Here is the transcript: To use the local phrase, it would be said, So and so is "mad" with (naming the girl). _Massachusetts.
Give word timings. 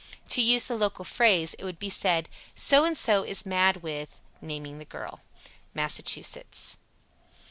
To 0.29 0.41
use 0.41 0.63
the 0.63 0.75
local 0.77 1.05
phrase, 1.05 1.53
it 1.59 1.63
would 1.63 1.77
be 1.77 1.91
said, 1.91 2.27
So 2.55 2.85
and 2.85 2.97
so 2.97 3.21
is 3.21 3.45
"mad" 3.45 3.83
with 3.83 4.19
(naming 4.41 4.79
the 4.79 4.83
girl). 4.85 5.19
_Massachusetts. 5.75 6.77